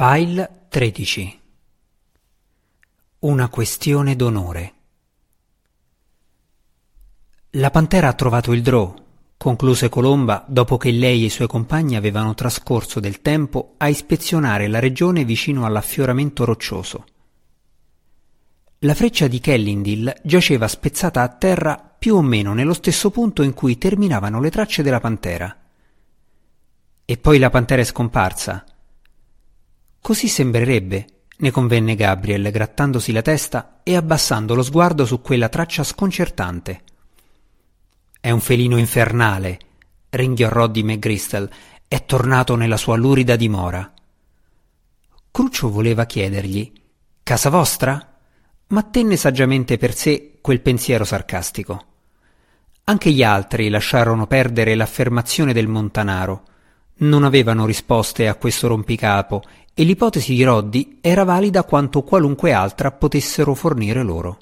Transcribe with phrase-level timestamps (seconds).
[0.00, 1.40] File 13
[3.18, 4.72] Una questione d'onore
[7.54, 8.94] La pantera ha trovato il Drò,
[9.36, 14.68] concluse Colomba dopo che lei e i suoi compagni avevano trascorso del tempo a ispezionare
[14.68, 17.04] la regione vicino all'affioramento roccioso.
[18.78, 23.52] La freccia di Kellindil giaceva spezzata a terra più o meno nello stesso punto in
[23.52, 25.58] cui terminavano le tracce della pantera.
[27.04, 28.64] E poi la pantera è scomparsa
[30.00, 31.06] Così sembrerebbe,
[31.38, 36.82] ne convenne Gabriel, grattandosi la testa e abbassando lo sguardo su quella traccia sconcertante.
[38.20, 39.58] È un felino infernale,
[40.10, 41.48] ringhiò Roddy McGristel,
[41.86, 43.92] è tornato nella sua lurida dimora.
[45.30, 46.72] Cruccio voleva chiedergli
[47.22, 48.16] Casa vostra?
[48.68, 51.84] ma tenne saggiamente per sé quel pensiero sarcastico.
[52.84, 56.44] Anche gli altri lasciarono perdere l'affermazione del montanaro.
[57.00, 62.90] Non avevano risposte a questo rompicapo e l'ipotesi di Roddy era valida quanto qualunque altra
[62.90, 64.38] potessero fornire loro.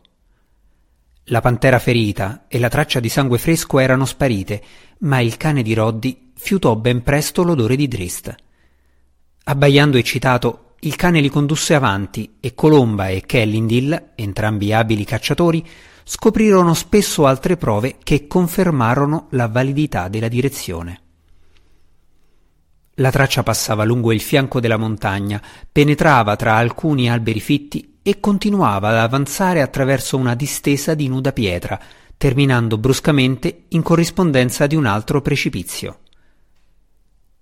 [1.25, 4.63] La pantera ferita e la traccia di sangue fresco erano sparite,
[5.01, 8.35] ma il cane di Roddy fiutò ben presto l'odore di Drist.
[9.45, 15.67] Abbaiando eccitato, il cane li condusse avanti e Colomba e Kellindil, entrambi abili cacciatori,
[16.05, 21.01] scoprirono spesso altre prove che confermarono la validità della direzione.
[22.99, 28.89] La traccia passava lungo il fianco della montagna, penetrava tra alcuni alberi fitti e continuava
[28.89, 31.79] ad avanzare attraverso una distesa di nuda pietra,
[32.17, 35.99] terminando bruscamente in corrispondenza di un altro precipizio.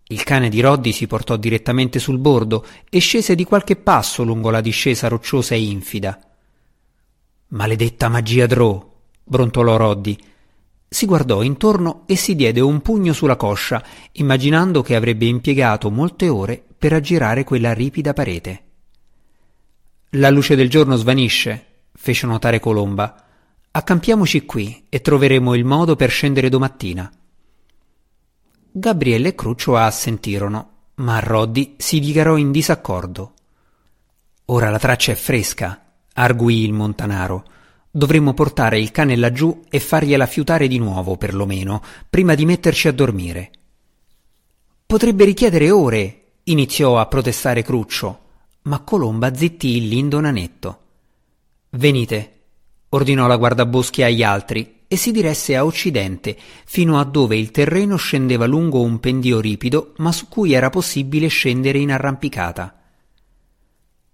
[0.08, 4.50] Il cane di Roddy si portò direttamente sul bordo e scese di qualche passo lungo
[4.50, 6.18] la discesa rocciosa e infida.
[7.48, 8.92] Maledetta magia Drow!
[9.22, 10.18] brontolò Roddy
[10.94, 16.28] si guardò intorno e si diede un pugno sulla coscia, immaginando che avrebbe impiegato molte
[16.28, 18.62] ore per aggirare quella ripida parete.
[20.10, 23.24] La luce del giorno svanisce, fece notare Colomba.
[23.72, 27.10] Accampiamoci qui e troveremo il modo per scendere domattina.
[28.70, 33.32] Gabriele e Cruccio assentirono, ma Roddy si dichiarò in disaccordo.
[34.44, 37.46] Ora la traccia è fresca, arguì il montanaro.
[37.96, 42.92] Dovremmo portare il cane laggiù e fargliela fiutare di nuovo, perlomeno, prima di metterci a
[42.92, 43.52] dormire.
[44.84, 48.18] Potrebbe richiedere ore, iniziò a protestare Cruccio,
[48.62, 50.78] ma Colomba zittì il lindo nanetto.
[51.70, 52.40] Venite,
[52.88, 57.94] ordinò la guardaboschi agli altri e si diresse a occidente, fino a dove il terreno
[57.94, 62.76] scendeva lungo un pendio ripido, ma su cui era possibile scendere in arrampicata.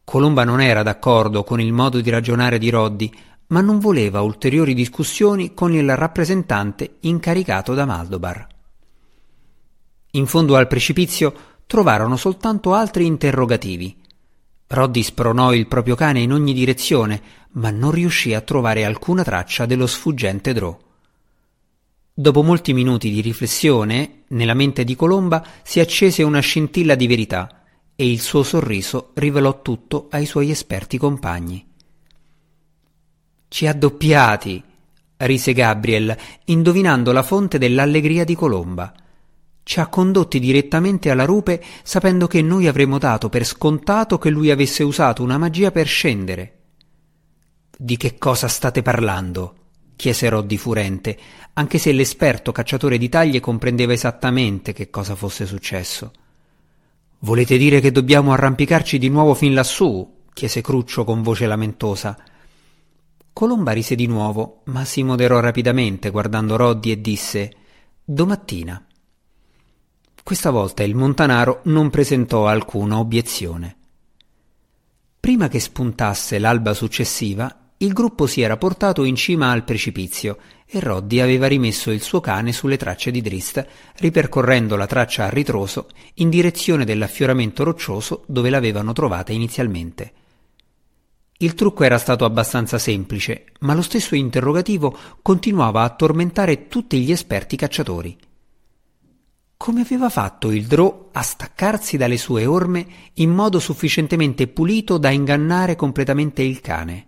[0.04, 3.12] Colomba non era d'accordo con il modo di ragionare di Roddy,
[3.50, 8.46] ma non voleva ulteriori discussioni con il rappresentante incaricato da Maldobar.
[10.12, 11.34] In fondo al precipizio
[11.66, 13.96] trovarono soltanto altri interrogativi.
[14.66, 17.20] Roddy spronò il proprio cane in ogni direzione,
[17.52, 20.76] ma non riuscì a trovare alcuna traccia dello sfuggente Drò.
[22.12, 27.64] Dopo molti minuti di riflessione, nella mente di Colomba si accese una scintilla di verità
[27.96, 31.69] e il suo sorriso rivelò tutto ai suoi esperti compagni.
[33.52, 34.62] Ci ha doppiati,
[35.16, 38.94] rise Gabriel, indovinando la fonte dell'allegria di Colomba.
[39.64, 44.52] Ci ha condotti direttamente alla rupe sapendo che noi avremmo dato per scontato che lui
[44.52, 46.58] avesse usato una magia per scendere.
[47.76, 49.56] Di che cosa state parlando?
[49.96, 51.18] chiese Roddy furente,
[51.54, 56.12] anche se l'esperto cacciatore di taglie comprendeva esattamente che cosa fosse successo.
[57.18, 60.18] Volete dire che dobbiamo arrampicarci di nuovo fin lassù?
[60.32, 62.16] chiese Cruccio con voce lamentosa.
[63.40, 67.50] Colomba rise di nuovo, ma si moderò rapidamente guardando Roddy e disse
[68.04, 68.86] Domattina.
[70.22, 73.76] Questa volta il montanaro non presentò alcuna obiezione.
[75.18, 80.36] Prima che spuntasse l'alba successiva, il gruppo si era portato in cima al precipizio
[80.66, 83.66] e Roddy aveva rimesso il suo cane sulle tracce di Drist,
[84.00, 85.86] ripercorrendo la traccia a ritroso
[86.16, 90.12] in direzione dell'affioramento roccioso dove l'avevano trovata inizialmente.
[91.42, 97.10] Il trucco era stato abbastanza semplice, ma lo stesso interrogativo continuava a tormentare tutti gli
[97.10, 98.14] esperti cacciatori.
[99.56, 105.08] Come aveva fatto il Drò a staccarsi dalle sue orme in modo sufficientemente pulito da
[105.08, 107.06] ingannare completamente il cane?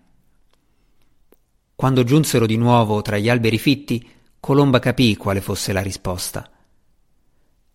[1.74, 4.08] Quando giunsero di nuovo tra gli alberi fitti,
[4.40, 6.50] Colomba capì quale fosse la risposta.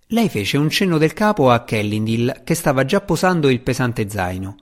[0.08, 4.56] Lei fece un cenno del capo a Kellindil che stava già posando il pesante zaino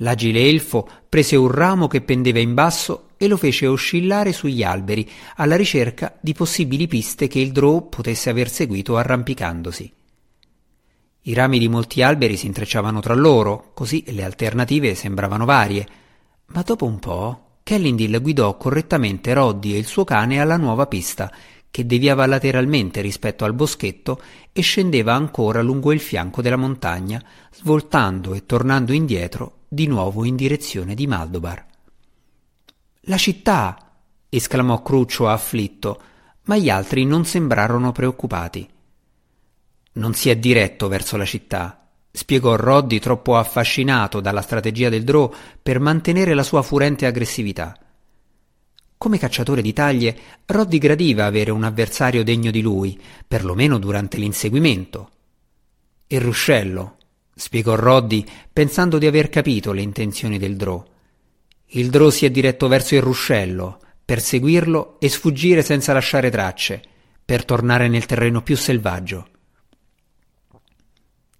[0.00, 5.08] L'agile elfo prese un ramo che pendeva in basso e lo fece oscillare sugli alberi
[5.36, 9.92] alla ricerca di possibili piste che il Drow potesse aver seguito arrampicandosi.
[11.22, 15.86] I rami di molti alberi si intrecciavano tra loro, così le alternative sembravano varie.
[16.46, 21.32] Ma dopo un po', Kellindil guidò correttamente Roddy e il suo cane alla nuova pista,
[21.76, 24.18] che deviava lateralmente rispetto al boschetto
[24.50, 30.36] e scendeva ancora lungo il fianco della montagna, svoltando e tornando indietro di nuovo in
[30.36, 31.66] direzione di Maldobar.
[33.00, 33.92] La città!
[34.30, 36.00] esclamò Cruccio afflitto,
[36.44, 38.66] ma gli altri non sembrarono preoccupati.
[39.92, 45.30] Non si è diretto verso la città, spiegò Roddy troppo affascinato dalla strategia del Drò
[45.62, 47.78] per mantenere la sua furente aggressività.
[48.98, 50.16] Come cacciatore di taglie,
[50.46, 55.10] Roddy gradiva avere un avversario degno di lui, perlomeno durante l'inseguimento.
[56.06, 56.96] Il ruscello,
[57.34, 60.82] spiegò Roddy, pensando di aver capito le intenzioni del Drò.
[61.70, 66.82] Il Drò si è diretto verso il ruscello, per seguirlo e sfuggire senza lasciare tracce,
[67.22, 69.28] per tornare nel terreno più selvaggio.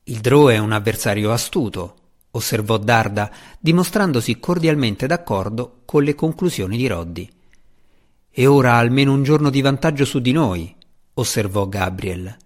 [0.05, 1.97] Il Drò è un avversario astuto,
[2.33, 7.31] osservò Darda, dimostrandosi cordialmente d'accordo con le conclusioni di Roddy.
[8.39, 10.77] E ora ha almeno un giorno di vantaggio su di noi,
[11.15, 12.37] osservò Gabriel.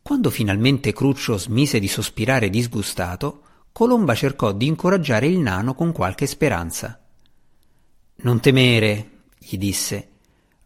[0.00, 3.42] Quando finalmente Cruccio smise di sospirare disgustato,
[3.72, 6.98] Colomba cercò di incoraggiare il nano con qualche speranza.
[8.22, 10.08] Non temere, gli disse.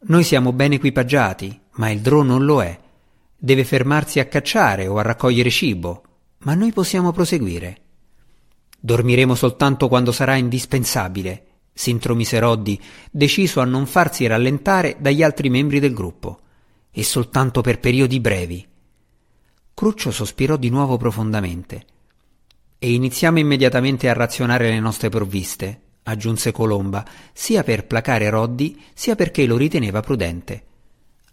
[0.02, 2.78] Noi siamo ben equipaggiati, ma il drone non lo è.
[3.36, 6.04] Deve fermarsi a cacciare o a raccogliere cibo,
[6.44, 7.78] ma noi possiamo proseguire.
[8.78, 12.80] Dormiremo soltanto quando sarà indispensabile, si intromise Roddy,
[13.10, 16.38] deciso a non farsi rallentare dagli altri membri del gruppo,
[16.92, 18.66] e soltanto per periodi brevi.
[19.74, 21.84] Cruccio sospirò di nuovo profondamente.
[22.78, 29.16] E iniziamo immediatamente a razionare le nostre provviste, aggiunse Colomba, sia per placare Roddy, sia
[29.16, 30.64] perché lo riteneva prudente.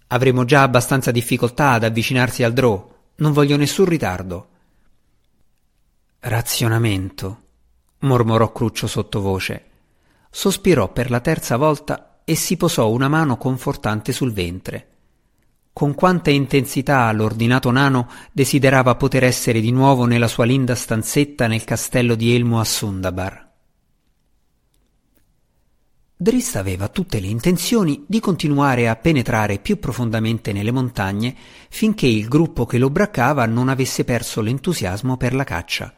[0.07, 4.47] Avremo già abbastanza difficoltà ad avvicinarsi al Drò, non voglio nessun ritardo.
[6.19, 7.41] Razionamento,
[7.99, 9.70] mormorò Cruccio sottovoce.
[10.33, 14.88] Sospirò per la terza volta e si posò una mano confortante sul ventre.
[15.74, 21.66] Con quanta intensità l'ordinato nano desiderava poter essere di nuovo nella sua linda stanzetta nel
[21.66, 23.50] castello di Elmo a Sundabar.
[26.16, 31.36] Drist aveva tutte le intenzioni di continuare a penetrare più profondamente nelle montagne
[31.69, 35.94] finché il gruppo che lo braccava non avesse perso l'entusiasmo per la caccia.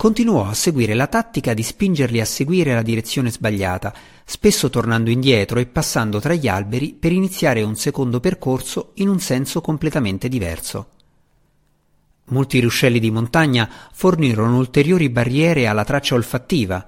[0.00, 3.92] Continuò a seguire la tattica di spingerli a seguire la direzione sbagliata,
[4.24, 9.20] spesso tornando indietro e passando tra gli alberi per iniziare un secondo percorso in un
[9.20, 10.88] senso completamente diverso.
[12.28, 16.82] Molti ruscelli di montagna fornirono ulteriori barriere alla traccia olfattiva,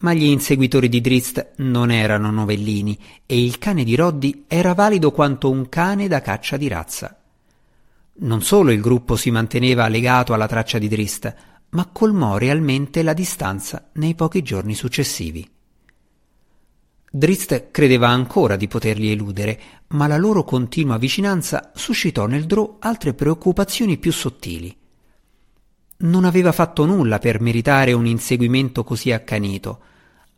[0.00, 5.12] ma gli inseguitori di Drist non erano novellini e il cane di Roddy era valido
[5.12, 7.16] quanto un cane da caccia di razza.
[8.22, 11.34] Non solo il gruppo si manteneva legato alla traccia di Drist,
[11.70, 15.48] ma colmò realmente la distanza nei pochi giorni successivi.
[17.12, 23.14] Drist credeva ancora di poterli eludere, ma la loro continua vicinanza suscitò nel Drò altre
[23.14, 24.76] preoccupazioni più sottili.
[25.98, 29.80] Non aveva fatto nulla per meritare un inseguimento così accanito,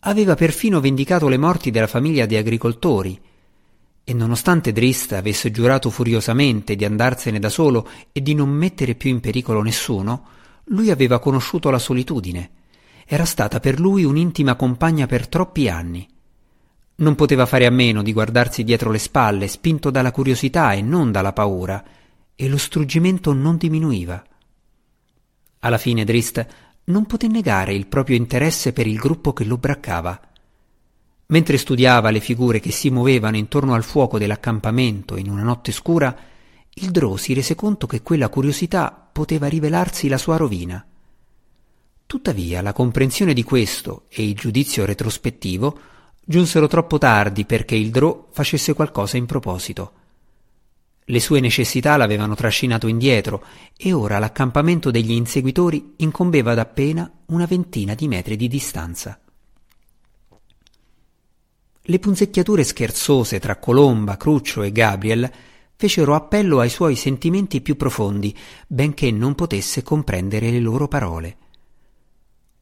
[0.01, 3.21] aveva perfino vendicato le morti della famiglia di agricoltori.
[4.03, 9.11] E nonostante Drist avesse giurato furiosamente di andarsene da solo e di non mettere più
[9.11, 10.27] in pericolo nessuno,
[10.73, 12.51] lui aveva conosciuto la solitudine.
[13.07, 16.07] Era stata per lui un'intima compagna per troppi anni.
[16.97, 21.11] Non poteva fare a meno di guardarsi dietro le spalle, spinto dalla curiosità e non
[21.11, 21.83] dalla paura,
[22.35, 24.23] e lo struggimento non diminuiva.
[25.61, 26.47] Alla fine Drist
[26.85, 30.21] non poté negare il proprio interesse per il gruppo che lo braccava.
[31.27, 36.15] Mentre studiava le figure che si muovevano intorno al fuoco dell'accampamento in una notte scura,
[36.75, 40.85] il Drò si rese conto che quella curiosità poteva rivelarsi la sua rovina.
[42.07, 45.79] Tuttavia la comprensione di questo e il giudizio retrospettivo
[46.25, 49.93] giunsero troppo tardi perché il Drò facesse qualcosa in proposito.
[51.05, 53.45] Le sue necessità l'avevano trascinato indietro
[53.77, 59.19] e ora l'accampamento degli inseguitori incombeva ad appena una ventina di metri di distanza.
[61.85, 65.31] Le punzecchiature scherzose tra Colomba, Cruccio e Gabriel
[65.83, 68.33] fecero appello ai suoi sentimenti più profondi,
[68.69, 71.37] benché non potesse comprendere le loro parole.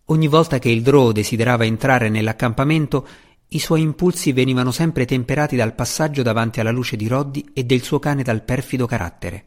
[0.06, 3.06] Ogni volta che il Drò desiderava entrare nell'accampamento,
[3.48, 7.82] i suoi impulsi venivano sempre temperati dal passaggio davanti alla luce di Roddy e del
[7.82, 9.44] suo cane dal perfido carattere.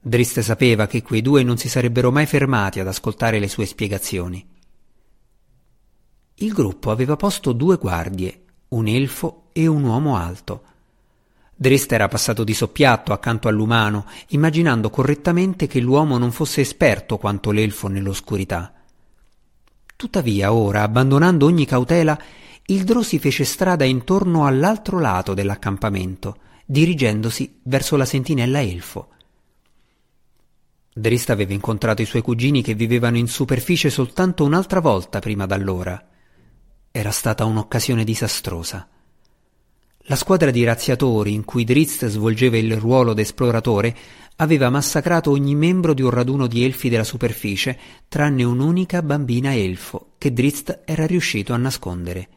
[0.00, 4.46] Drist sapeva che quei due non si sarebbero mai fermati ad ascoltare le sue spiegazioni.
[6.34, 10.62] Il gruppo aveva posto due guardie, un elfo e un uomo alto.
[11.58, 17.50] Drist era passato di soppiatto accanto all'umano, immaginando correttamente che l'uomo non fosse esperto quanto
[17.50, 18.74] l'elfo nell'oscurità.
[19.96, 22.18] Tuttavia, ora, abbandonando ogni cautela,
[22.66, 26.36] il Drò si fece strada intorno all'altro lato dell'accampamento,
[26.66, 29.08] dirigendosi verso la sentinella elfo.
[30.92, 36.06] Drist aveva incontrato i suoi cugini che vivevano in superficie soltanto un'altra volta prima d'allora.
[36.90, 38.88] Era stata un'occasione disastrosa.
[40.08, 43.96] La squadra di razziatori in cui Drizzt svolgeva il ruolo d'esploratore
[44.36, 50.12] aveva massacrato ogni membro di un raduno di elfi della superficie, tranne un'unica bambina elfo
[50.18, 52.28] che Drizzt era riuscito a nascondere.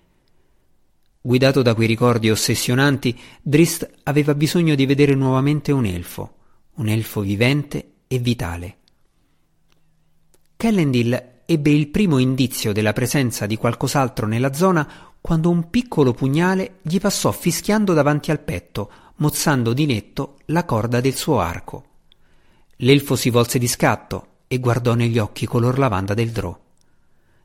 [1.21, 6.33] Guidato da quei ricordi ossessionanti, Drizzt aveva bisogno di vedere nuovamente un elfo,
[6.75, 8.77] un elfo vivente e vitale.
[10.57, 16.77] Kellendil ebbe il primo indizio della presenza di qualcos'altro nella zona quando un piccolo pugnale
[16.81, 21.85] gli passò fischiando davanti al petto, mozzando di netto la corda del suo arco.
[22.77, 26.57] L'elfo si volse di scatto e guardò negli occhi color lavanda del drò.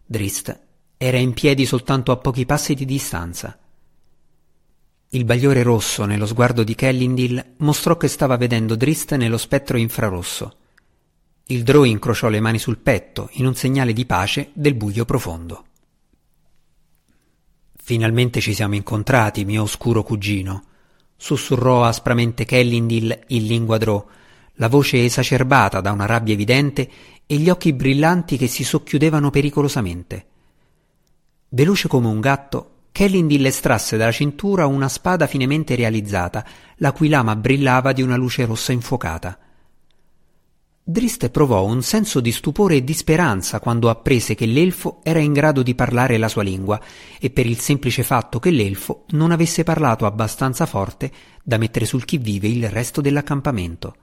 [0.07, 0.61] Drist
[0.97, 3.59] era in piedi soltanto a pochi passi di distanza.
[5.09, 10.57] Il bagliore rosso nello sguardo di Kellindil mostrò che stava vedendo Drist nello spettro infrarosso.
[11.47, 15.66] Il drò incrociò le mani sul petto in un segnale di pace del buio profondo.
[17.87, 20.62] Finalmente ci siamo incontrati, mio oscuro cugino,
[21.19, 24.03] sussurrò aspramente Kellindil in lingua drò,
[24.55, 26.91] la voce esacerbata da una rabbia evidente
[27.26, 30.26] e gli occhi brillanti che si socchiudevano pericolosamente.
[31.50, 36.43] Veloce come un gatto, Kellindil estrasse dalla cintura una spada finemente realizzata,
[36.76, 39.38] la cui lama brillava di una luce rossa infuocata.
[40.87, 45.33] Drist provò un senso di stupore e di speranza quando apprese che l'elfo era in
[45.33, 46.79] grado di parlare la sua lingua
[47.19, 51.11] e per il semplice fatto che l'elfo non avesse parlato abbastanza forte
[51.43, 53.97] da mettere sul chi vive il resto dell'accampamento.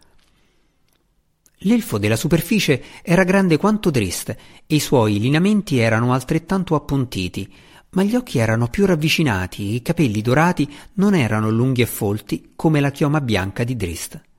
[1.60, 7.48] L'elfo della superficie era grande quanto Drist e i suoi lineamenti erano altrettanto appuntiti,
[7.92, 12.54] ma gli occhi erano più ravvicinati e i capelli dorati non erano lunghi e folti
[12.56, 14.30] come la chioma bianca di Drist.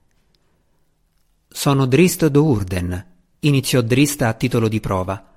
[1.55, 3.07] Sono Drist Dourden,
[3.41, 5.35] iniziò Drist a titolo di prova.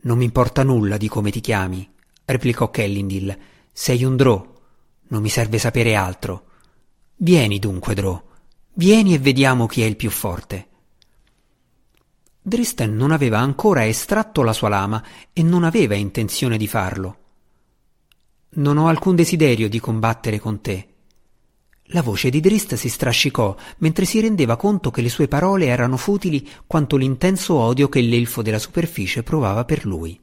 [0.00, 1.86] Non mi importa nulla di come ti chiami,
[2.24, 3.38] replicò Kellindil.
[3.70, 4.54] Sei un Drò.
[5.08, 6.46] Non mi serve sapere altro.
[7.16, 8.20] Vieni dunque, Drò.
[8.72, 10.68] Vieni e vediamo chi è il più forte.
[12.40, 17.18] Dristen non aveva ancora estratto la sua lama e non aveva intenzione di farlo.
[18.54, 20.94] Non ho alcun desiderio di combattere con te,
[21.90, 25.96] la voce di Drist si strascicò mentre si rendeva conto che le sue parole erano
[25.96, 30.18] futili quanto l'intenso odio che l'elfo della superficie provava per lui.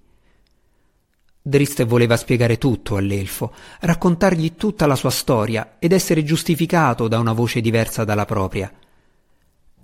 [1.45, 7.33] Drist voleva spiegare tutto all'elfo, raccontargli tutta la sua storia ed essere giustificato da una
[7.33, 8.71] voce diversa dalla propria.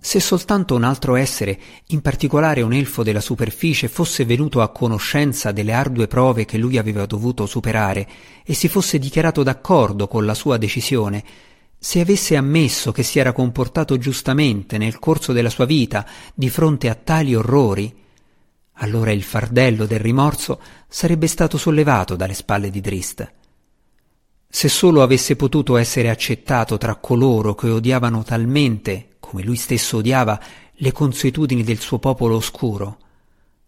[0.01, 5.51] Se soltanto un altro essere, in particolare un elfo della superficie, fosse venuto a conoscenza
[5.51, 8.07] delle ardue prove che lui aveva dovuto superare
[8.45, 11.23] e si fosse dichiarato d'accordo con la sua decisione,
[11.81, 16.89] se avesse ammesso che si era comportato giustamente nel corso della sua vita di fronte
[16.89, 17.95] a tali orrori,
[18.81, 20.59] allora il fardello del rimorso
[20.89, 23.33] sarebbe stato sollevato dalle spalle di Drist.
[24.51, 30.39] Se solo avesse potuto essere accettato tra coloro che odiavano talmente, come lui stesso odiava,
[30.73, 32.97] le consuetudini del suo popolo oscuro,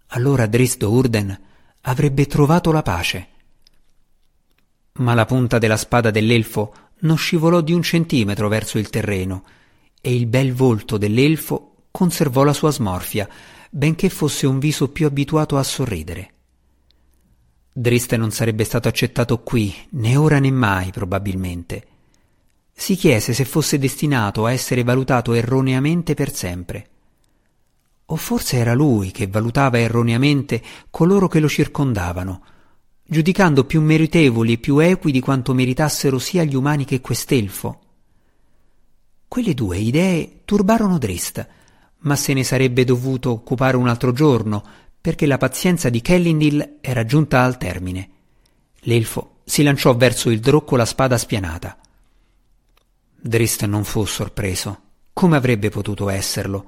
[0.08, 1.40] allora Drist Urden
[1.82, 3.28] avrebbe trovato la pace.
[4.94, 9.44] Ma la punta della spada dell'elfo non scivolò di un centimetro verso il terreno
[10.02, 13.30] e il bel volto dell'elfo conservò la sua smorfia,
[13.70, 16.34] benché fosse un viso più abituato a sorridere.
[17.74, 21.88] Driste non sarebbe stato accettato qui, né ora né mai, probabilmente.
[22.74, 26.88] Si chiese se fosse destinato a essere valutato erroneamente per sempre.
[28.08, 32.44] O forse era lui che valutava erroneamente coloro che lo circondavano,
[33.12, 37.82] giudicando più meritevoli e più equi di quanto meritassero sia gli umani che quest'elfo.
[39.28, 41.46] Quelle due idee turbarono Drist,
[42.04, 44.64] ma se ne sarebbe dovuto occupare un altro giorno,
[45.02, 48.10] perché la pazienza di Kellindil era giunta al termine.
[48.84, 51.78] L'elfo si lanciò verso il drò con la spada spianata.
[53.20, 54.84] Drist non fu sorpreso.
[55.12, 56.66] Come avrebbe potuto esserlo?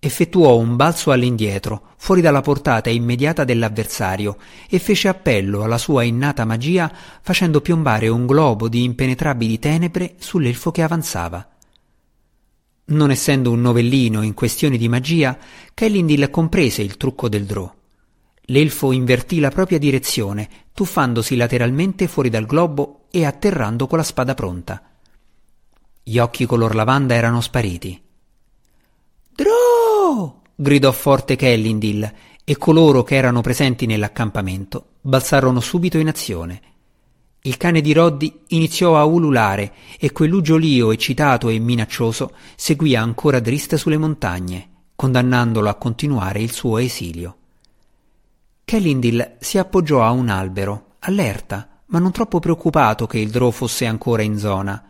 [0.00, 4.36] Effettuò un balzo all'indietro, fuori dalla portata immediata dell'avversario,
[4.68, 10.70] e fece appello alla sua innata magia facendo piombare un globo di impenetrabili tenebre sull'elfo
[10.70, 11.48] che avanzava.
[12.90, 15.36] Non essendo un novellino in questioni di magia,
[15.74, 17.70] Kellindil comprese il trucco del drò.
[18.50, 24.32] L'elfo invertì la propria direzione, tuffandosi lateralmente fuori dal globo e atterrando con la spada
[24.32, 24.82] pronta.
[26.02, 28.07] Gli occhi color lavanda erano spariti.
[29.38, 30.40] Drò!
[30.52, 36.60] gridò forte Kellindil e coloro che erano presenti nell'accampamento balzarono subito in azione.
[37.42, 43.76] Il cane di Roddy iniziò a ululare e quell'uggiolio eccitato e minaccioso seguì ancora Drist
[43.76, 47.36] sulle montagne, condannandolo a continuare il suo esilio.
[48.64, 53.86] Kellindil si appoggiò a un albero, allerta, ma non troppo preoccupato che il Drò fosse
[53.86, 54.84] ancora in zona.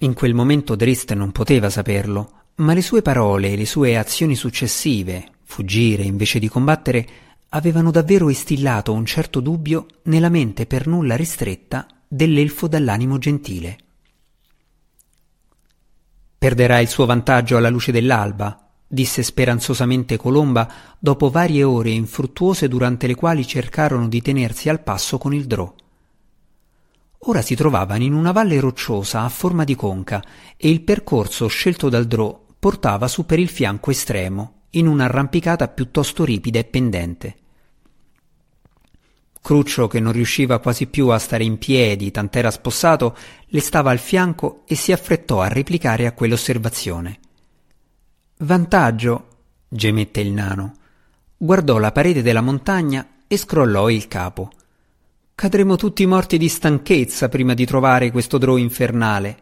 [0.00, 4.34] In quel momento Drist non poteva saperlo, ma le sue parole e le sue azioni
[4.34, 7.08] successive, fuggire invece di combattere,
[7.50, 13.78] avevano davvero istillato un certo dubbio nella mente per nulla ristretta dell'elfo dall'animo gentile.
[16.36, 23.06] Perderà il suo vantaggio alla luce dell'alba, disse speranzosamente Colomba dopo varie ore infruttuose durante
[23.06, 25.72] le quali cercarono di tenersi al passo con il drò.
[27.22, 30.22] Ora si trovavano in una valle rocciosa a forma di conca
[30.56, 36.24] e il percorso scelto dal drò portava su per il fianco estremo in un'arrampicata piuttosto
[36.24, 37.36] ripida e pendente.
[39.40, 43.98] Cruccio, che non riusciva quasi più a stare in piedi, tant'era spossato, le stava al
[43.98, 47.18] fianco e si affrettò a replicare a quell'osservazione.
[48.38, 49.28] Vantaggio,
[49.68, 50.74] gemette il nano.
[51.36, 54.50] Guardò la parete della montagna e scrollò il capo.
[55.34, 59.38] Cadremo tutti morti di stanchezza prima di trovare questo drò infernale.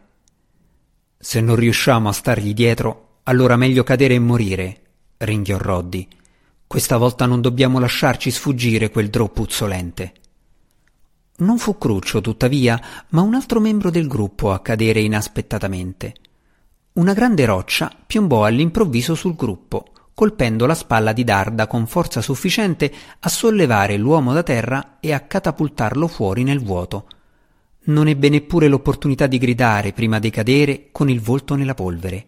[1.17, 4.81] Se non riusciamo a stargli dietro, allora meglio cadere e morire,
[5.17, 6.07] ringhiò Roddy.
[6.65, 10.13] Questa volta non dobbiamo lasciarci sfuggire quel drò puzzolente.
[11.39, 16.13] Non fu Cruccio, tuttavia, ma un altro membro del gruppo a cadere inaspettatamente.
[16.93, 22.91] Una grande roccia piombò all'improvviso sul gruppo, colpendo la spalla di Darda con forza sufficiente
[23.19, 27.07] a sollevare l'uomo da terra e a catapultarlo fuori nel vuoto.
[27.87, 32.27] Non ebbe neppure l'opportunità di gridare prima di cadere con il volto nella polvere.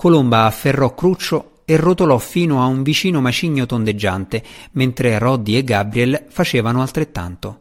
[0.00, 6.24] Colomba afferrò Cruccio e rotolò fino a un vicino macigno tondeggiante, mentre Roddy e Gabriel
[6.30, 7.60] facevano altrettanto.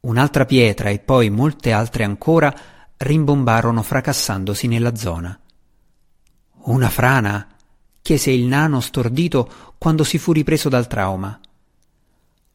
[0.00, 2.52] Un'altra pietra e poi molte altre ancora
[2.96, 5.38] rimbombarono fracassandosi nella zona.
[6.62, 7.46] Una frana?
[8.02, 11.38] chiese il nano stordito quando si fu ripreso dal trauma.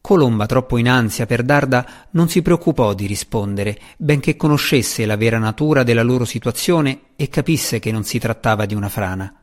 [0.06, 5.38] Colomba, troppo in ansia per Darda, non si preoccupò di rispondere, benché conoscesse la vera
[5.38, 9.34] natura della loro situazione e capisse che non si trattava di una frana.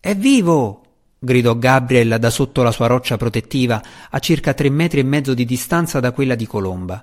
[0.00, 0.82] È vivo!
[1.18, 5.44] gridò Gabriel da sotto la sua roccia protettiva, a circa tre metri e mezzo di
[5.44, 7.02] distanza da quella di Colomba.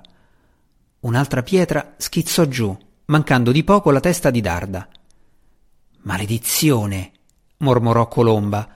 [1.02, 4.88] Un'altra pietra schizzò giù, mancando di poco la testa di Darda.
[6.02, 7.12] Maledizione!
[7.58, 8.75] mormorò Colomba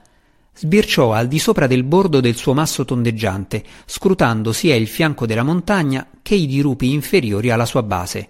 [0.61, 5.41] Sbirciò al di sopra del bordo del suo masso tondeggiante, scrutando sia il fianco della
[5.41, 8.29] montagna che i dirupi inferiori alla sua base.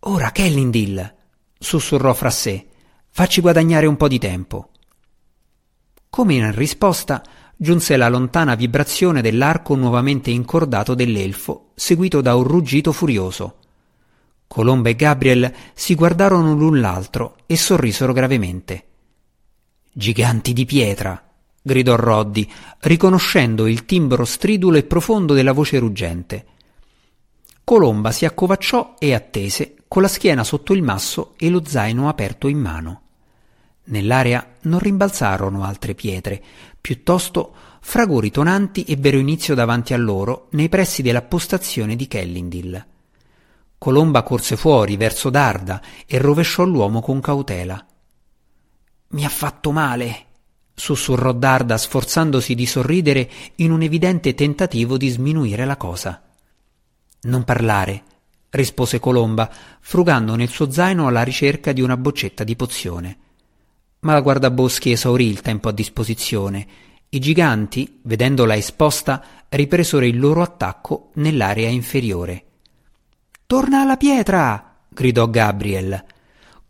[0.00, 1.14] Ora, Kellindil,
[1.56, 2.66] sussurrò fra sé,
[3.10, 4.70] facci guadagnare un po' di tempo.
[6.10, 7.22] Come in risposta,
[7.56, 13.58] giunse la lontana vibrazione dell'arco nuovamente incordato dell'elfo, seguito da un ruggito furioso.
[14.48, 18.86] Colomba e Gabriel si guardarono l'un l'altro e sorrisero gravemente.
[19.94, 21.22] Giganti di pietra!
[21.60, 22.50] gridò Roddy,
[22.80, 26.46] riconoscendo il timbro stridulo e profondo della voce ruggente.
[27.62, 32.48] Colomba si accovacciò e attese, con la schiena sotto il masso e lo zaino aperto
[32.48, 33.00] in mano.
[33.84, 36.42] Nell'area non rimbalzarono altre pietre,
[36.80, 42.86] piuttosto fragori tonanti ebbero inizio davanti a loro nei pressi della postazione di Kellindil.
[43.76, 47.86] Colomba corse fuori verso Darda e rovesciò l'uomo con cautela.
[49.12, 50.24] Mi ha fatto male,
[50.74, 56.22] sussurrò Darda sforzandosi di sorridere in un evidente tentativo di sminuire la cosa.
[57.22, 58.02] Non parlare,
[58.50, 63.18] rispose Colomba, frugando nel suo zaino alla ricerca di una boccetta di pozione.
[64.00, 66.66] Ma la guardaboschi esaurì il tempo a disposizione.
[67.10, 72.44] I giganti, vedendola esposta, ripresero il loro attacco nell'area inferiore.
[73.46, 74.78] Torna alla pietra!
[74.88, 76.02] gridò Gabriel.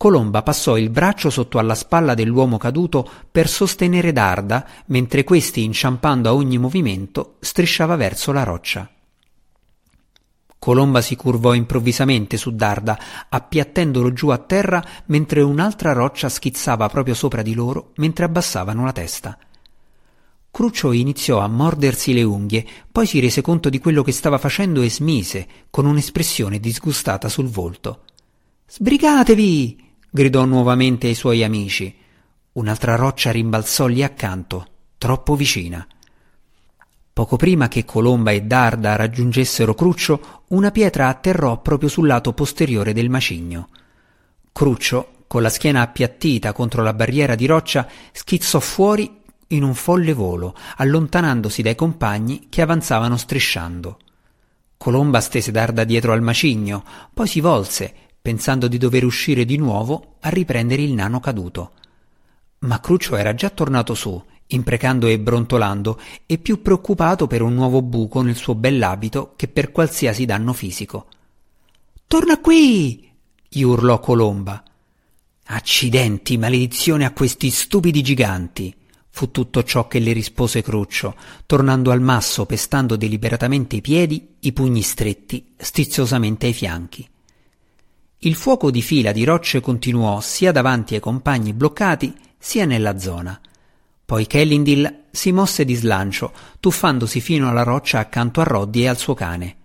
[0.03, 6.29] Colomba passò il braccio sotto alla spalla dell'uomo caduto per sostenere Darda, mentre questi, inciampando
[6.29, 8.91] a ogni movimento, strisciava verso la roccia.
[10.59, 17.15] Colomba si curvò improvvisamente su Darda, appiattendolo giù a terra mentre un'altra roccia schizzava proprio
[17.15, 19.39] sopra di loro mentre abbassavano la testa.
[20.51, 24.83] Cruccio iniziò a mordersi le unghie, poi si rese conto di quello che stava facendo
[24.83, 28.01] e smise, con un'espressione disgustata sul volto.
[28.67, 29.91] Sbrigatevi!
[30.15, 31.97] Gridò nuovamente ai suoi amici.
[32.53, 34.67] Un'altra roccia rimbalzò lì accanto,
[34.99, 35.87] troppo vicina.
[37.15, 42.93] Poco prima che Colomba e Darda raggiungessero Cruccio, una pietra atterrò proprio sul lato posteriore
[42.93, 43.71] del macigno.
[44.53, 50.13] Cruccio, con la schiena appiattita contro la barriera di roccia, schizzò fuori in un folle
[50.13, 53.97] volo, allontanandosi dai compagni che avanzavano strisciando.
[54.77, 60.15] Colomba stese Darda dietro al macigno, poi si volse, pensando di dover uscire di nuovo
[60.21, 61.73] a riprendere il nano caduto.
[62.61, 64.23] Ma Cruccio era già tornato su
[64.55, 69.73] imprecando e brontolando, e più preoccupato per un nuovo buco nel suo bell'abito che per
[69.73, 71.07] qualsiasi danno fisico.
[72.07, 73.11] Torna qui!
[73.49, 74.63] gli urlò Colomba.
[75.45, 78.75] Accidenti, maledizione a questi stupidi giganti!
[79.15, 84.53] fu tutto ciò che le rispose Cruccio, tornando al masso, pestando deliberatamente i piedi, i
[84.53, 87.07] pugni stretti, stiziosamente ai fianchi.
[88.25, 93.41] Il fuoco di fila di rocce continuò sia davanti ai compagni bloccati, sia nella zona.
[94.05, 98.97] Poi Kellindil si mosse di slancio, tuffandosi fino alla roccia accanto a Roddy e al
[98.97, 99.57] suo cane.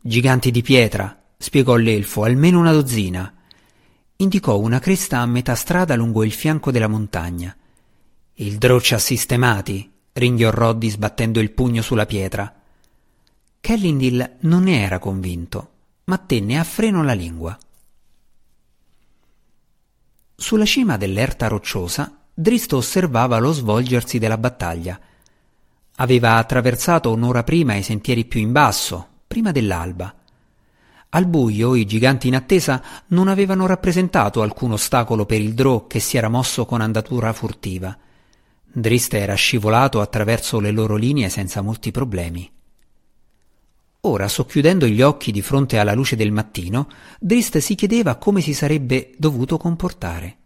[0.00, 3.32] Giganti di pietra, spiegò l'elfo, almeno una dozzina.
[4.16, 7.56] Indicò una cresta a metà strada lungo il fianco della montagna.
[8.34, 12.52] Il droccia sistemati, ringhiò Roddy sbattendo il pugno sulla pietra.
[13.60, 15.73] Kellindil non ne era convinto,
[16.04, 17.58] ma tenne a freno la lingua.
[20.36, 24.98] Sulla cima dell'erta rocciosa Dristo osservava lo svolgersi della battaglia.
[25.96, 30.12] Aveva attraversato un'ora prima i sentieri più in basso, prima dell'alba.
[31.10, 36.00] Al buio i giganti in attesa non avevano rappresentato alcun ostacolo per il drò che
[36.00, 37.96] si era mosso con andatura furtiva.
[38.64, 42.50] Drist era scivolato attraverso le loro linee senza molti problemi.
[44.06, 46.88] Ora, socchiudendo gli occhi di fronte alla luce del mattino,
[47.18, 50.36] Drist si chiedeva come si sarebbe dovuto comportare.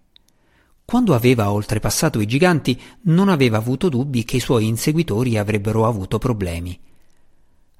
[0.84, 6.18] Quando aveva oltrepassato i giganti non aveva avuto dubbi che i suoi inseguitori avrebbero avuto
[6.18, 6.78] problemi.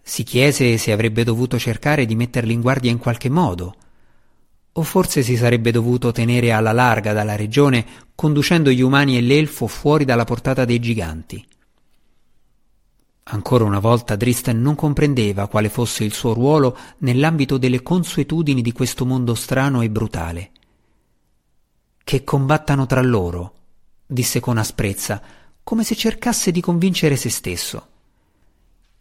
[0.03, 3.75] Si chiese se avrebbe dovuto cercare di metterli in guardia in qualche modo,
[4.73, 7.87] o forse si sarebbe dovuto tenere alla larga dalla regione
[8.17, 11.47] conducendo gli umani e l'elfo fuori dalla portata dei giganti.
[13.31, 18.73] Ancora una volta Dristen non comprendeva quale fosse il suo ruolo nell'ambito delle consuetudini di
[18.73, 20.51] questo mondo strano e brutale.
[22.03, 23.55] Che combattano tra loro,
[24.07, 25.21] disse con asprezza,
[25.63, 27.87] come se cercasse di convincere se stesso.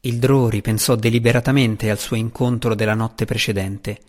[0.01, 3.99] Il Drò ripensò deliberatamente al suo incontro della notte precedente.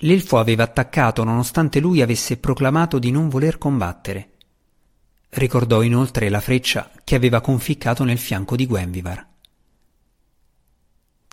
[0.00, 4.32] L'elfo aveva attaccato nonostante lui avesse proclamato di non voler combattere.
[5.30, 9.34] Ricordò inoltre la freccia che aveva conficcato nel fianco di Gwenvivar.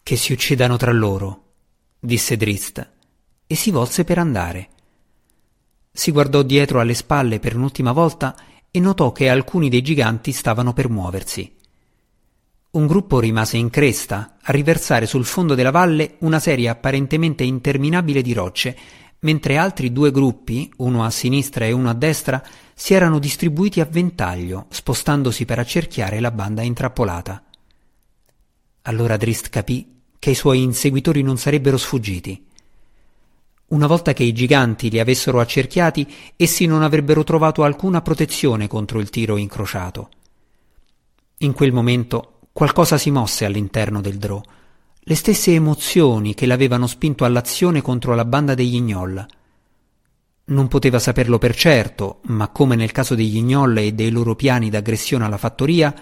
[0.06, 1.52] Che si uccidano tra loro,
[1.98, 2.92] disse Drist,
[3.48, 4.68] e si volse per andare.
[5.90, 8.36] Si guardò dietro alle spalle per un'ultima volta
[8.70, 11.56] e notò che alcuni dei giganti stavano per muoversi.
[12.72, 18.22] Un gruppo rimase in cresta, a riversare sul fondo della valle una serie apparentemente interminabile
[18.22, 18.78] di rocce,
[19.20, 22.44] mentre altri due gruppi, uno a sinistra e uno a destra,
[22.76, 27.42] si erano distribuiti a ventaglio, spostandosi per accerchiare la banda intrappolata.
[28.84, 32.48] Allora Drist capì che i suoi inseguitori non sarebbero sfuggiti.
[33.68, 39.00] Una volta che i giganti li avessero accerchiati, essi non avrebbero trovato alcuna protezione contro
[39.00, 40.10] il tiro incrociato.
[41.40, 44.42] In quel momento qualcosa si mosse all'interno del Drò,
[45.06, 49.26] le stesse emozioni che l'avevano spinto all'azione contro la banda degli Gnoll.
[50.46, 54.70] Non poteva saperlo per certo, ma come nel caso degli Gnoll e dei loro piani
[54.70, 55.94] d'aggressione alla fattoria,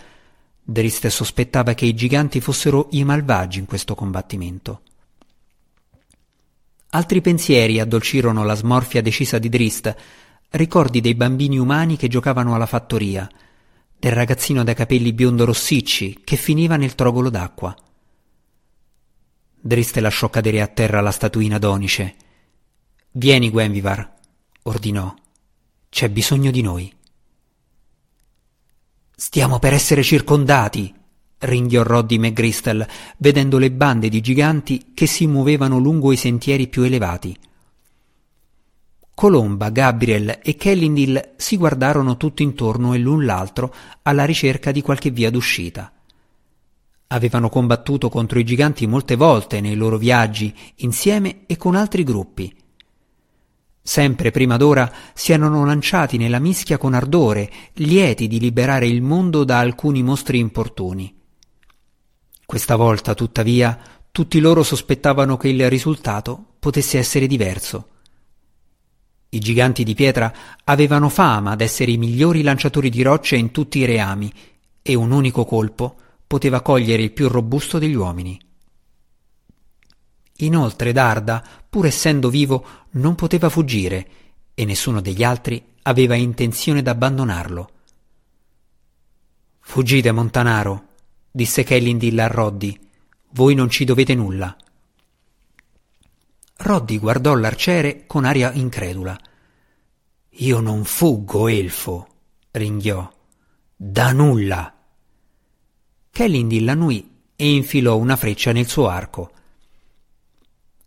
[0.64, 4.82] Drist sospettava che i giganti fossero i malvagi in questo combattimento.
[6.90, 9.96] Altri pensieri addolcirono la smorfia decisa di Drist,
[10.52, 13.30] ricordi dei bambini umani che giocavano alla fattoria,
[13.98, 17.76] del ragazzino dai capelli biondo rossicci che finiva nel trogolo d'acqua.
[19.64, 22.16] Drist lasciò cadere a terra la statuina d'onice.
[23.12, 24.14] Vieni, Gwenvivar,
[24.64, 25.14] ordinò.
[25.88, 26.94] C'è bisogno di noi.
[29.22, 30.92] Stiamo per essere circondati,
[31.42, 36.82] ringhiò Roddy McGristel, vedendo le bande di giganti che si muovevano lungo i sentieri più
[36.82, 37.38] elevati.
[39.14, 45.12] Colomba, Gabriel e Kellindil si guardarono tutto intorno e l'un l'altro alla ricerca di qualche
[45.12, 45.94] via d'uscita.
[47.10, 52.61] Avevano combattuto contro i giganti molte volte nei loro viaggi, insieme e con altri gruppi.
[53.84, 59.44] Sempre prima d'ora si erano lanciati nella mischia con ardore, lieti di liberare il mondo
[59.44, 61.14] da alcuni mostri importuni.
[62.46, 63.80] Questa volta, tuttavia,
[64.12, 67.88] tutti loro sospettavano che il risultato potesse essere diverso.
[69.30, 70.34] I giganti di pietra
[70.66, 74.32] avevano fama d'essere i migliori lanciatori di rocce in tutti i reami,
[74.84, 75.96] e un unico colpo
[76.28, 78.40] poteva cogliere il più robusto degli uomini.
[80.42, 84.08] Inoltre Darda, pur essendo vivo, non poteva fuggire
[84.54, 87.70] e nessuno degli altri aveva intenzione d'abbandonarlo.
[89.60, 90.88] Fuggite, Montanaro,
[91.32, 92.78] disse Kellindill a Roddy.
[93.32, 94.56] Voi non ci dovete nulla.
[96.58, 99.18] Roddy guardò l'arciere con aria incredula.
[100.36, 102.08] Io non fuggo, elfo,
[102.52, 103.10] ringhiò.
[103.76, 104.76] Da nulla.
[106.12, 109.32] Kellindill annui e infilò una freccia nel suo arco.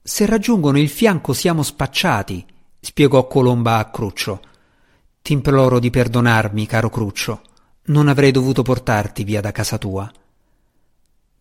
[0.07, 2.45] Se raggiungono il fianco siamo spacciati,
[2.79, 4.43] spiegò Colomba a Cruccio.
[5.23, 7.40] T'imploro di perdonarmi, caro Cruccio.
[7.85, 10.12] Non avrei dovuto portarti via da casa tua.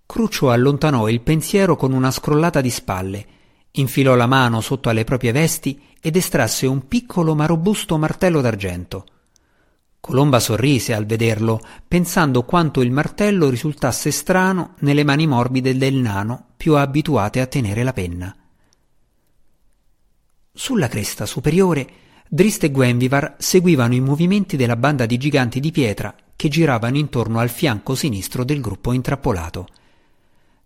[0.06, 3.26] Cruccio allontanò il pensiero con una scrollata di spalle,
[3.72, 9.04] infilò la mano sotto alle proprie vesti ed estrasse un piccolo ma robusto martello d'argento.
[10.00, 16.52] Colomba sorrise al vederlo, pensando quanto il martello risultasse strano nelle mani morbide del nano
[16.56, 18.34] più abituate a tenere la penna.
[20.56, 21.88] Sulla cresta superiore,
[22.30, 27.40] Drist e Gwenvivar seguivano i movimenti della banda di giganti di pietra che giravano intorno
[27.40, 29.68] al fianco sinistro del gruppo intrappolato.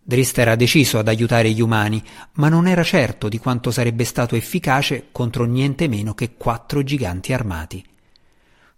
[0.02, 4.36] Drist era deciso ad aiutare gli umani, ma non era certo di quanto sarebbe stato
[4.36, 7.82] efficace contro niente meno che quattro giganti armati.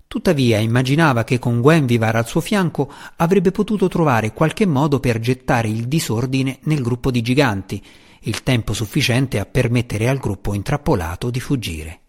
[0.07, 5.67] Tuttavia immaginava che con Gwenvivar al suo fianco avrebbe potuto trovare qualche modo per gettare
[5.67, 7.83] il disordine nel gruppo di giganti
[8.25, 12.01] il tempo sufficiente a permettere al gruppo intrappolato di fuggire.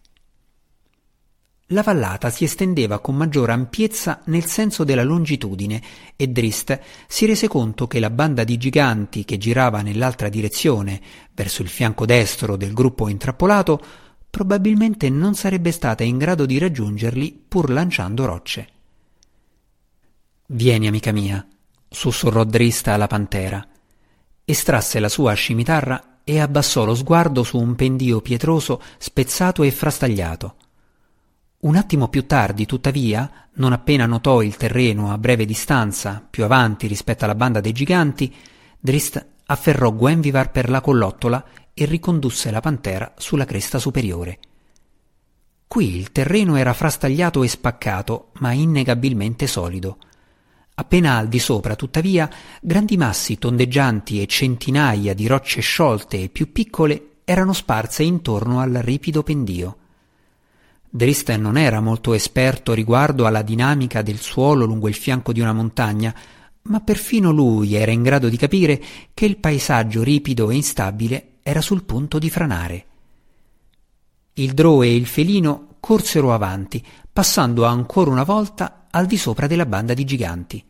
[1.72, 5.80] La vallata si estendeva con maggior ampiezza nel senso della longitudine
[6.16, 11.00] e Drist si rese conto che la banda di giganti che girava nell'altra direzione,
[11.32, 13.80] verso il fianco destro del gruppo intrappolato,
[14.28, 18.68] probabilmente non sarebbe stata in grado di raggiungerli pur lanciando rocce.
[20.48, 21.46] Vieni, amica mia,
[21.88, 23.66] sussurrò Drist alla pantera
[24.44, 30.56] estrasse la sua scimitarra e abbassò lo sguardo su un pendio pietroso spezzato e frastagliato.
[31.60, 36.86] Un attimo più tardi, tuttavia, non appena notò il terreno a breve distanza, più avanti
[36.86, 38.34] rispetto alla banda dei giganti,
[38.80, 44.38] Drist afferrò Gwenvivar per la collottola e ricondusse la pantera sulla cresta superiore.
[45.68, 49.98] Qui il terreno era frastagliato e spaccato, ma innegabilmente solido.
[50.82, 52.28] Appena al di sopra, tuttavia,
[52.60, 58.72] grandi massi tondeggianti e centinaia di rocce sciolte e più piccole erano sparse intorno al
[58.72, 59.76] ripido pendio.
[60.90, 65.52] Dristen non era molto esperto riguardo alla dinamica del suolo lungo il fianco di una
[65.52, 66.12] montagna,
[66.62, 68.82] ma perfino lui era in grado di capire
[69.14, 72.86] che il paesaggio ripido e instabile era sul punto di franare.
[74.34, 79.64] Il drò e il felino corsero avanti, passando ancora una volta al di sopra della
[79.64, 80.64] banda di giganti.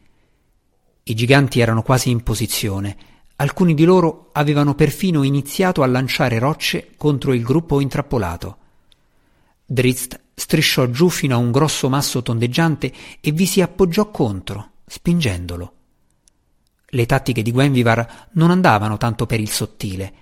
[1.05, 2.97] I giganti erano quasi in posizione.
[3.37, 8.57] Alcuni di loro avevano perfino iniziato a lanciare rocce contro il gruppo intrappolato.
[9.67, 15.73] Drizzt strisciò giù fino a un grosso masso tondeggiante e vi si appoggiò contro, spingendolo.
[16.87, 20.13] Le tattiche di Gwenvivar non andavano tanto per il sottile.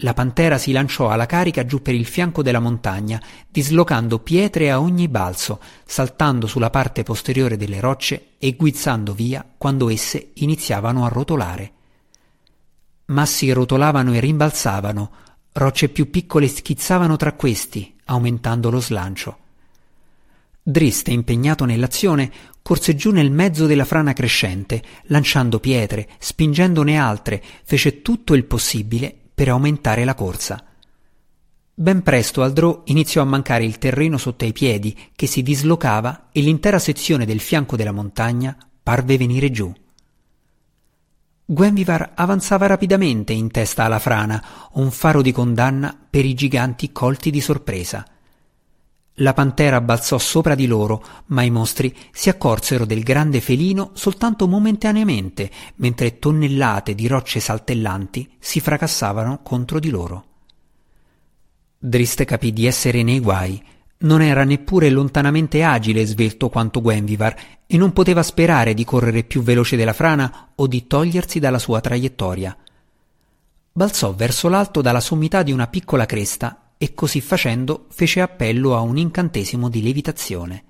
[0.00, 4.78] La pantera si lanciò alla carica giù per il fianco della montagna, dislocando pietre a
[4.78, 11.08] ogni balzo, saltando sulla parte posteriore delle rocce e guizzando via quando esse iniziavano a
[11.08, 11.72] rotolare.
[13.06, 15.10] Massi rotolavano e rimbalzavano,
[15.52, 19.38] rocce più piccole schizzavano tra questi, aumentando lo slancio.
[20.62, 22.30] Driste, impegnato nell'azione,
[22.60, 29.20] corse giù nel mezzo della frana crescente, lanciando pietre, spingendone altre, fece tutto il possibile
[29.36, 30.64] per aumentare la corsa.
[31.74, 36.28] Ben presto al Drò iniziò a mancare il terreno sotto ai piedi, che si dislocava
[36.32, 39.70] e l'intera sezione del fianco della montagna parve venire giù.
[41.44, 47.30] Gwenvivar avanzava rapidamente in testa alla frana, un faro di condanna per i giganti colti
[47.30, 48.06] di sorpresa.
[49.20, 54.46] La pantera balzò sopra di loro, ma i mostri si accorsero del grande felino soltanto
[54.46, 60.24] momentaneamente, mentre tonnellate di rocce saltellanti si fracassavano contro di loro.
[61.78, 63.62] Driste capì di essere nei guai.
[63.98, 67.34] Non era neppure lontanamente agile e svelto quanto Gwenvivar
[67.66, 71.80] e non poteva sperare di correre più veloce della frana o di togliersi dalla sua
[71.80, 72.54] traiettoria.
[73.72, 78.80] Balzò verso l'alto dalla sommità di una piccola cresta e così facendo fece appello a
[78.80, 80.64] un incantesimo di levitazione.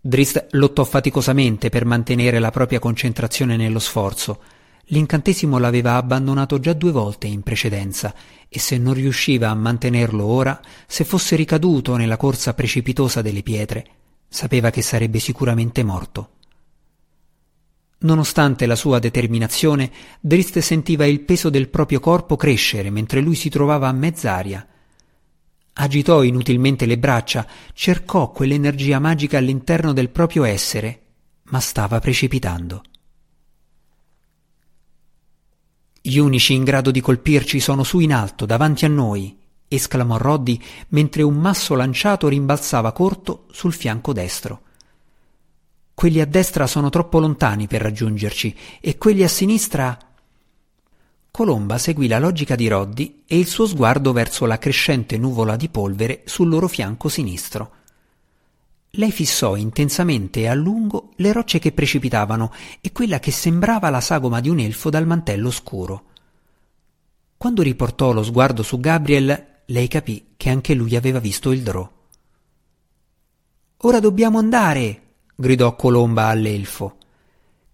[0.00, 4.42] Drist lottò faticosamente per mantenere la propria concentrazione nello sforzo.
[4.86, 8.12] L'incantesimo l'aveva abbandonato già due volte in precedenza
[8.48, 13.86] e se non riusciva a mantenerlo ora, se fosse ricaduto nella corsa precipitosa delle pietre,
[14.28, 16.30] sapeva che sarebbe sicuramente morto.
[17.98, 23.48] Nonostante la sua determinazione, Drist sentiva il peso del proprio corpo crescere mentre lui si
[23.48, 24.66] trovava a mezz'aria.
[25.74, 31.02] Agitò inutilmente le braccia, cercò quell'energia magica all'interno del proprio essere,
[31.44, 32.82] ma stava precipitando.
[36.00, 40.60] Gli unici in grado di colpirci sono su in alto, davanti a noi, esclamò Roddy
[40.88, 44.62] mentre un masso lanciato rimbalzava corto sul fianco destro.
[45.94, 49.96] Quelli a destra sono troppo lontani per raggiungerci e quelli a sinistra.
[51.32, 55.70] Colomba seguì la logica di Roddy e il suo sguardo verso la crescente nuvola di
[55.70, 57.72] polvere sul loro fianco sinistro.
[58.90, 64.02] Lei fissò intensamente e a lungo le rocce che precipitavano e quella che sembrava la
[64.02, 66.04] sagoma di un elfo dal mantello scuro.
[67.38, 71.90] Quando riportò lo sguardo su Gabriel, lei capì che anche lui aveva visto il drò.
[73.78, 75.14] Ora dobbiamo andare!
[75.34, 76.98] gridò Colomba all'elfo.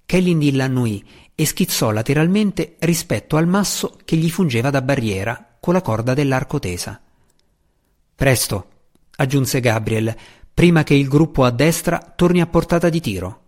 [0.06, 1.04] Kellindil annui
[1.40, 6.58] e schizzò lateralmente rispetto al masso che gli fungeva da barriera con la corda dell'arco
[6.58, 7.00] tesa.
[8.16, 8.68] Presto,
[9.14, 10.16] aggiunse Gabriel,
[10.52, 13.42] prima che il gruppo a destra torni a portata di tiro.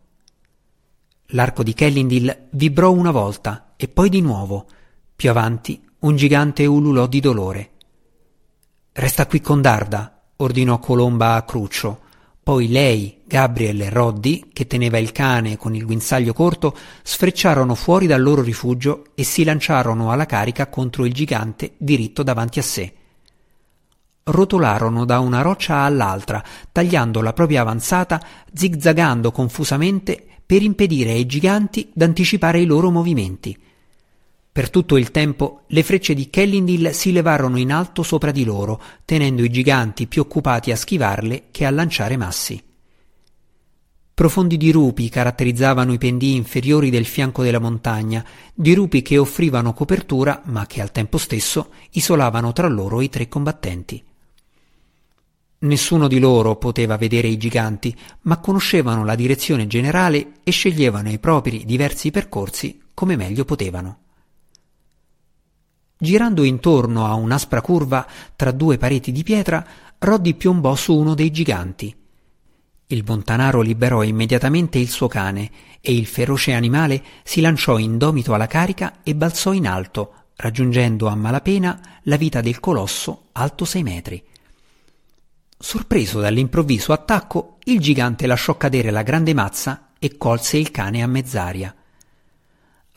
[1.30, 4.68] L'arco di Kellindil vibrò una volta e poi di nuovo.
[5.16, 7.70] Più avanti un gigante ululò di dolore.
[8.92, 12.02] Resta qui con Darda, ordinò Colomba a Cruccio.
[12.42, 18.06] Poi lei, Gabriel e Roddy, che teneva il cane con il guinzaglio corto, sfrecciarono fuori
[18.06, 22.92] dal loro rifugio e si lanciarono alla carica contro il gigante diritto davanti a sé.
[24.22, 28.20] Rotolarono da una roccia all'altra, tagliando la propria avanzata,
[28.52, 33.56] zigzagando confusamente per impedire ai giganti d'anticipare i loro movimenti.
[34.52, 38.82] Per tutto il tempo le frecce di Kellindil si levarono in alto sopra di loro,
[39.04, 42.60] tenendo i giganti più occupati a schivarle che a lanciare massi.
[44.12, 50.66] Profondi dirupi caratterizzavano i pendii inferiori del fianco della montagna, dirupi che offrivano copertura ma
[50.66, 54.04] che al tempo stesso isolavano tra loro i tre combattenti.
[55.60, 61.18] Nessuno di loro poteva vedere i giganti, ma conoscevano la direzione generale e sceglievano i
[61.18, 64.09] propri diversi percorsi come meglio potevano.
[66.02, 69.62] Girando intorno a un'aspra curva tra due pareti di pietra,
[69.98, 71.94] Roddy piombò su uno dei giganti.
[72.86, 78.46] Il montanaro liberò immediatamente il suo cane e il feroce animale si lanciò indomito alla
[78.46, 84.24] carica e balzò in alto, raggiungendo a malapena la vita del colosso alto sei metri.
[85.58, 91.06] Sorpreso dall'improvviso attacco, il gigante lasciò cadere la grande mazza e colse il cane a
[91.06, 91.74] mezz'aria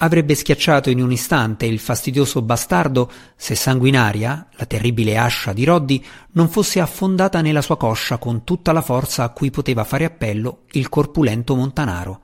[0.04, 6.04] avrebbe schiacciato in un istante il fastidioso bastardo se sanguinaria, la terribile ascia di Roddy,
[6.34, 10.64] non fosse affondata nella sua coscia con tutta la forza a cui poteva fare appello
[10.72, 12.22] il corpulento montanaro.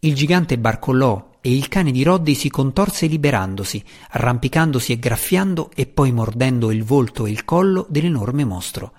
[0.00, 5.86] Il gigante barcollò e il cane di Roddy si contorse liberandosi, arrampicandosi e graffiando e
[5.86, 8.92] poi mordendo il volto e il collo dell'enorme mostro.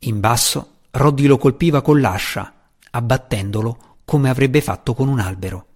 [0.00, 2.52] In basso, Roddy lo colpiva con l'ascia,
[2.90, 5.66] abbattendolo come avrebbe fatto con un albero.